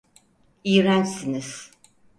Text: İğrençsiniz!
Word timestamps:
İğrençsiniz! 0.63 1.71